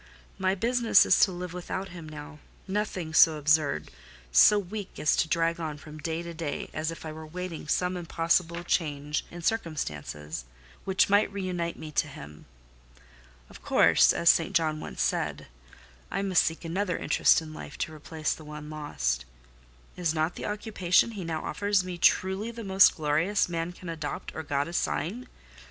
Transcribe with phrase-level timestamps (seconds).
[0.39, 3.91] My business is to live without him now: nothing so absurd,
[4.31, 7.67] so weak as to drag on from day to day, as if I were waiting
[7.67, 10.43] some impossible change in circumstances,
[10.85, 12.47] which might reunite me to him.
[13.47, 14.55] Of course (as St.
[14.55, 15.45] John once said)
[16.09, 19.25] I must seek another interest in life to replace the one lost:
[19.95, 24.33] is not the occupation he now offers me truly the most glorious man can adopt
[24.33, 25.27] or God assign?